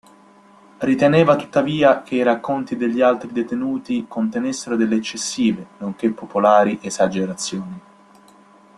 [0.79, 7.79] Riteneva tuttavia che i racconti degli altri detenuti contenessero delle eccessive, nonché popolari, esagerazioni.